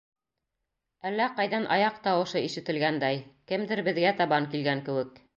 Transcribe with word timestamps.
Әллә 1.09 1.25
ҡайҙан 1.39 1.67
аяҡ 1.75 1.99
тауышы 2.07 2.41
ишетелгәндәй, 2.47 3.19
кемдер 3.51 3.83
беҙгә 3.89 4.15
табан 4.23 4.49
килгән 4.55 4.83
кеүек. 4.89 5.21